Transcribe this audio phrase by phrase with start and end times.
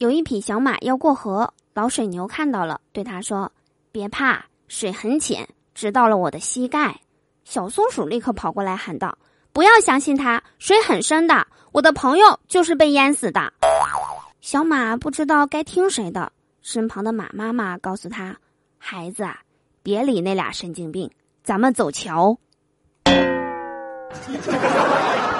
[0.00, 3.52] 有一匹小马要过河，老水牛看到了，对他说
[3.92, 6.98] ：“别怕，水很浅，直到了我的膝盖。”
[7.44, 9.18] 小松鼠立刻跑过来喊道
[9.52, 11.46] ：“不要相信他，水很深的。
[11.72, 13.52] 我的朋友就是被淹死的。”
[14.40, 16.32] 小马不知道该听谁的，
[16.62, 18.34] 身旁的马妈妈告诉他
[18.80, 19.28] ：“孩子，
[19.82, 21.10] 别理那俩神经病，
[21.44, 22.38] 咱们走桥。”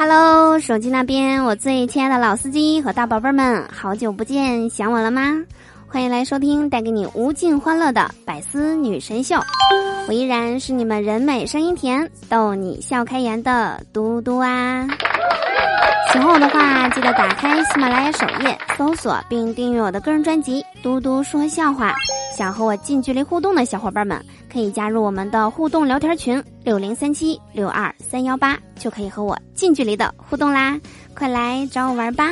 [0.00, 5.42] Hello，手机那边，我最亲爱的老司机和大宝贝们，好久不见，想我了吗？
[5.88, 9.40] 欢迎来收听带给你无尽欢乐的百思女神秀，
[10.06, 14.86] 我依然是你们人美声音甜、逗你笑开颜的嘟嘟啊！
[16.12, 21.90] 喜欢我的话，记得打开喜马拉雅首页，搜索并订阅我的个人专辑《嘟嘟说笑话》。
[22.38, 30.80] 想和我近距离互动的小伙伴们，可以加入我们的互动聊天群六零三七六二三幺八，就可以和我近距离的互动啦！
[31.16, 32.30] 快来找我玩吧！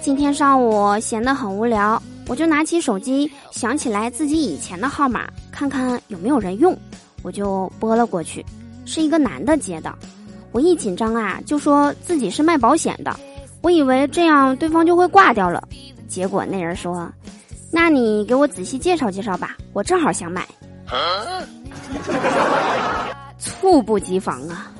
[0.00, 5.28] 今天上午闲得很无聊，我就拿起手机，想起来自己以前的号码。
[5.54, 6.76] 看看有没有人用，
[7.22, 8.44] 我就拨了过去，
[8.84, 9.94] 是一个男的接的。
[10.50, 13.16] 我一紧张啊，就说自己是卖保险的，
[13.62, 15.62] 我以为这样对方就会挂掉了。
[16.08, 17.08] 结果那人说
[17.70, 20.44] ：“那你给我仔细介绍介绍吧，我正好想买。”
[23.38, 24.72] 猝不及防啊！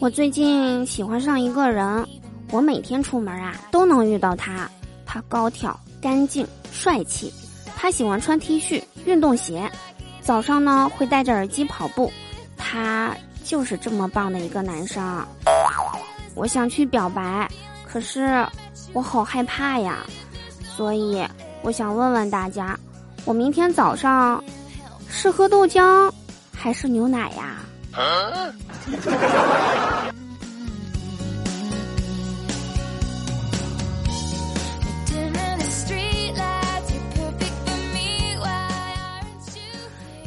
[0.00, 2.06] 我最近喜欢上一个人，
[2.52, 4.70] 我每天出门啊都能遇到他。
[5.04, 7.32] 他高挑、干净、帅气。
[7.76, 9.68] 他喜欢穿 T 恤、运动鞋，
[10.20, 12.12] 早上呢会戴着耳机跑步。
[12.56, 15.26] 他就是这么棒的一个男生。
[16.36, 17.50] 我想去表白，
[17.84, 18.46] 可是
[18.92, 20.06] 我好害怕呀。
[20.76, 21.26] 所以
[21.62, 22.78] 我想问问大家，
[23.24, 24.42] 我明天早上
[25.08, 26.08] 是喝豆浆
[26.54, 27.64] 还是牛奶呀？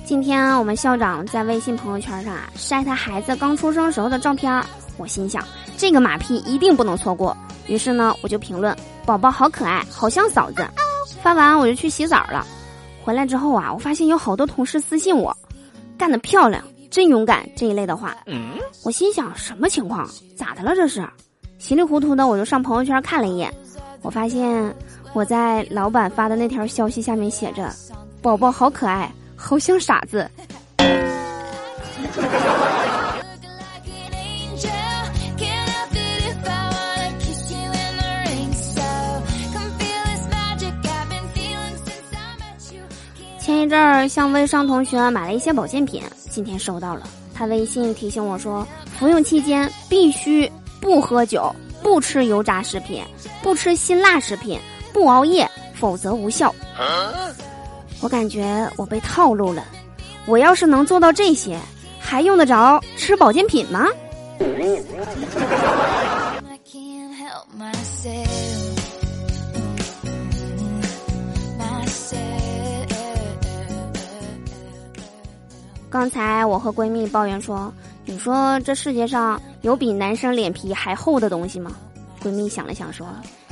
[0.06, 4.64] 今天我们校长在微信朋友圈上啊晒他孩子刚出生时候的照片，
[4.98, 5.44] 我心想
[5.78, 7.36] 这个马屁一定不能错过。
[7.68, 10.68] 于是呢，我就评论宝宝好可爱，好像嫂子。
[11.24, 12.46] 发完我就去洗澡了，
[13.04, 15.36] 回来之后啊，我发现有好多同事私信我，
[15.98, 16.64] 干得漂亮。
[16.92, 18.18] 真勇敢这一类的话，
[18.84, 20.08] 我心想什么情况？
[20.36, 21.08] 咋的了这是？
[21.58, 23.50] 稀里糊涂的我就上朋友圈看了一眼，
[24.02, 24.76] 我发现
[25.14, 27.74] 我在老板发的那条消息下面写着
[28.22, 30.30] ：“宝宝好可爱，好像傻子。”
[43.40, 46.04] 前一阵儿向微商同学买了一些保健品。
[46.32, 47.02] 今天收到了，
[47.34, 48.66] 他微信提醒我说，
[48.98, 50.50] 服用期间必须
[50.80, 51.54] 不喝酒、
[51.84, 53.04] 不吃油炸食品、
[53.44, 54.58] 不吃辛辣食品、
[54.94, 56.56] 不熬夜，否则无效。
[58.00, 59.66] 我感觉我被套路了。
[60.26, 61.60] 我要是能做到这些，
[62.00, 63.88] 还用得着吃保健品吗？
[75.92, 77.72] 刚才我和闺蜜抱怨说
[78.08, 81.74] ：“你说这世界上有比男生脸皮还厚的东西吗？”
[82.24, 83.06] 闺蜜想了想说：“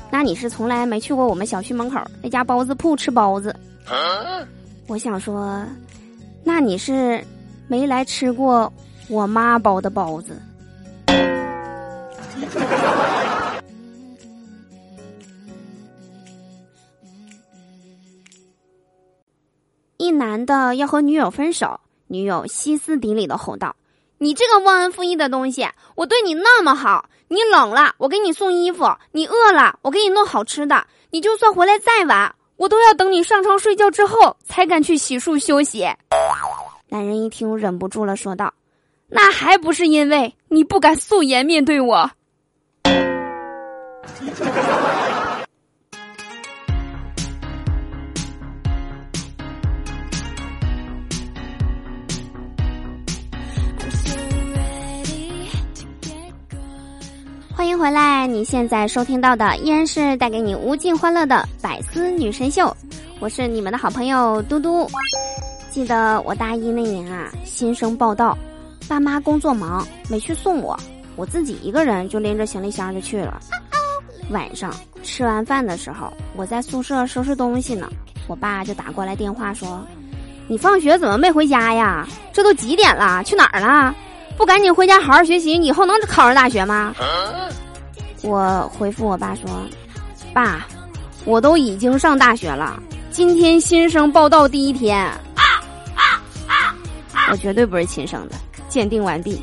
[0.09, 3.53] 那你是从来没去过我们小区门口那家包子铺吃包子？”
[4.87, 5.65] 我想说
[6.41, 7.21] ：“那你是
[7.67, 8.71] 没来吃过
[9.09, 10.41] 我妈包的包子。
[19.97, 21.77] ”一男的要和女友分手。
[22.09, 23.75] 女友歇斯底里的吼道
[24.17, 25.69] ：“你这个忘恩负义的东西！
[25.95, 35.87] 我对你那么好，你冷了我给你送衣服，你饿了我给你弄好吃的，你就算回来再晚，我都要等你上床睡觉之后才敢去洗漱休息。
[36.89, 38.55] 男人一听，忍不住了，说道
[39.07, 42.09] ：“那还不是因为你不敢素颜面对我。”
[57.79, 58.27] 回来！
[58.27, 62.75] 你现在收听到的依然是带给你无尽欢乐的百思女神秀，
[63.21, 64.85] 我是你们的好朋友嘟嘟。
[65.71, 68.37] 记得我大一那年啊，新生报道，
[68.89, 70.77] 爸妈工作忙没去送我，
[71.15, 73.39] 我自己一个人就拎着行李箱就去了。
[74.29, 77.89] 晚上吃完饭的时候，我在宿舍收拾东西呢，
[78.27, 79.79] 我爸就打过来电话说
[80.49, 82.05] ：“你放学怎么没回家呀？
[82.33, 83.23] 这都几点了？
[83.23, 83.95] 去哪儿了？”
[84.35, 86.93] 不赶紧回家好好学习，以后能考上大学吗？
[88.21, 89.49] 我回复我爸说
[90.33, 90.67] ：“爸，
[91.25, 92.81] 我都已经上大学了，
[93.11, 95.19] 今天新生报道第一天，啊
[95.95, 96.75] 啊啊
[97.31, 98.35] 我绝对不是亲生的。”
[98.69, 99.41] 鉴定完毕。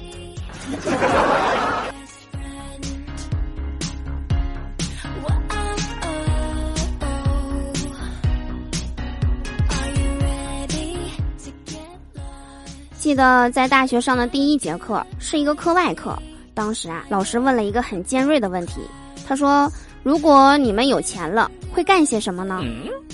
[12.96, 16.16] 记得在大学上的第一节课是一个课外课，
[16.56, 18.80] 当时啊，老师问了一个很尖锐的问题。
[19.28, 19.70] 他说
[20.02, 22.62] ：“如果你们有钱了，会干些什么呢？”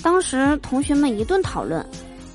[0.00, 1.84] 当时同学们一顿讨论，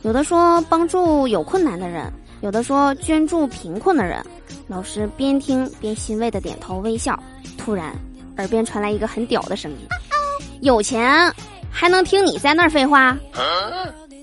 [0.01, 2.12] 有的说帮助有困难的人，
[2.42, 4.21] 有的说捐助贫困的人。
[4.68, 7.18] 老师边听边欣慰的点头微笑。
[7.57, 7.95] 突然，
[8.36, 9.77] 耳边传来一个很屌的声音：
[10.59, 11.33] “有钱
[11.71, 13.18] 还能听你在那儿废话？”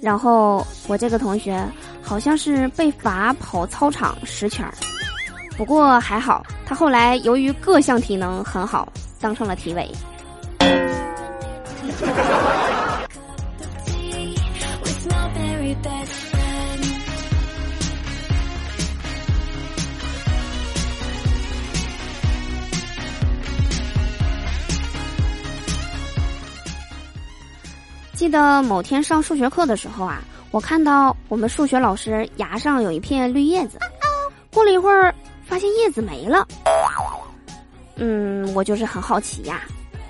[0.03, 1.67] 然后我这个同学。
[2.07, 4.75] 好像是被罚跑操场十圈儿，
[5.57, 9.89] 不过还好，他后来由于各项体能很好，当上了体委。
[28.15, 30.23] 记得某天上数学课的时候啊。
[30.51, 33.77] 我看到我们数学老师牙上有一片绿叶子，
[34.53, 35.13] 过了一会儿
[35.55, 36.45] 发现叶子没了。
[37.95, 39.61] 嗯，我就是很好奇呀。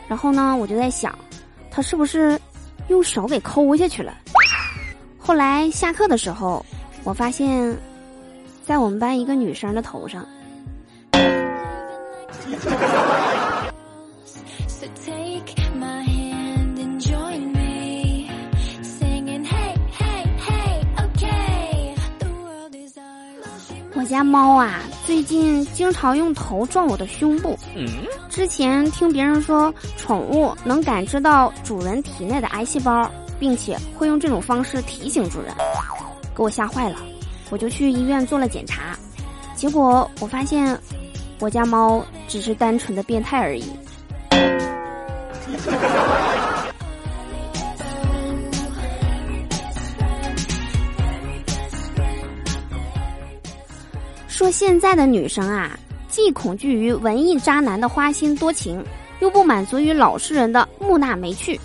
[0.08, 1.14] 然后呢，我就在想，
[1.70, 2.40] 他是不是
[2.88, 4.14] 用手给抠下去了？
[5.18, 6.64] 后来下课的时候，
[7.02, 7.76] 我发现，
[8.64, 10.26] 在我们班一个女生的头上。
[23.96, 27.58] 我家猫啊，最近经常用头撞我的胸部。
[28.28, 35.54] 之前听别人说，宠物能感知到主人体内的癌细胞，并且会用这种方式提醒主人，
[36.34, 36.96] 给我吓坏了。
[37.50, 38.98] 我就去医院做了检查，
[39.54, 40.78] 结果我发现，
[41.38, 43.64] 我家猫只是单纯的变态而已。
[54.44, 55.74] 说现在的女生啊，
[56.06, 58.84] 既恐惧于文艺渣男的花心多情，
[59.20, 61.58] 又不满足于老实人的木讷没趣。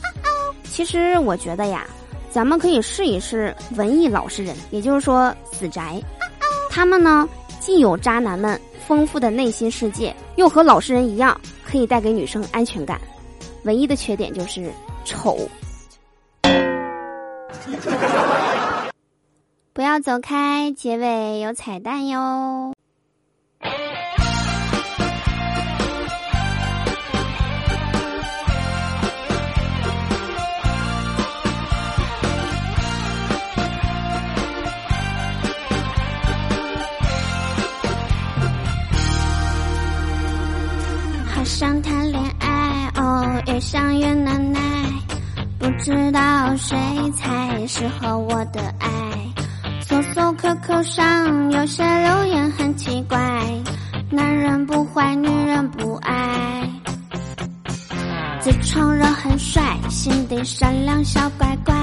[0.64, 1.86] 其实我觉得呀，
[2.32, 6.02] 咱们可以试一试文艺老实人，也就是说死宅。
[6.70, 7.28] 他们呢，
[7.60, 8.58] 既有渣男们
[8.88, 11.38] 丰富的内心世界，又和老实人一样，
[11.70, 12.98] 可以带给女生安全感。
[13.64, 14.72] 唯一的缺点就是
[15.04, 15.38] 丑。
[19.72, 22.74] 不要走开，结尾有彩蛋哟。
[41.32, 44.60] 好想谈恋爱哦，越想越难耐，
[45.58, 46.78] 不知道谁
[47.16, 49.19] 才适合我的爱。
[49.90, 53.18] 搜搜 QQ 上有些留言很奇怪，
[54.12, 56.70] 男人不坏，女人不爱。
[58.40, 61.74] 自称人很帅，心地善良小乖乖。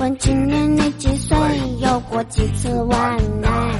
[0.00, 1.36] 问今年你几岁？
[1.80, 3.74] 有过几次晚爱？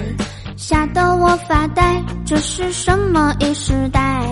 [0.54, 4.22] 吓得我发呆，这是什么一时代？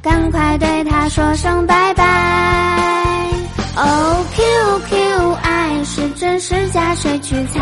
[0.00, 3.30] 赶快对他说声拜拜。
[3.76, 7.60] 哦，QQ 爱是真是假，谁去猜？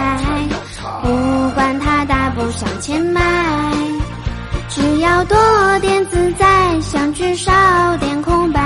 [1.03, 3.21] 不管他大步向前迈，
[4.69, 5.37] 只要多
[5.81, 7.53] 点自在，相聚少
[7.99, 8.61] 点空白，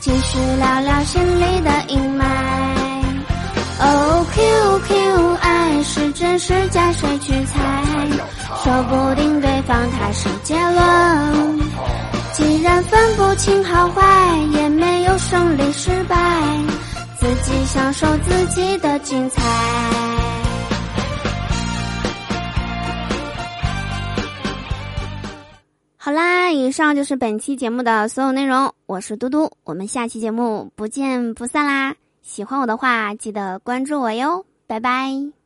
[0.00, 2.24] 继续聊聊心里的阴霾。
[3.80, 7.60] Oh，Q Q 爱是真是假，谁去猜？
[8.64, 11.58] 说不定对方他是杰伦。
[12.32, 14.02] 既然分不清好坏，
[14.52, 16.16] 也没有胜利失败，
[17.18, 19.42] 自己享受自己的精彩。
[26.52, 28.72] 以上就是本期节目的所有内容。
[28.86, 31.94] 我是嘟嘟，我们下期节目不见不散啦！
[32.22, 35.37] 喜欢我的话，记得关注我哟，拜拜。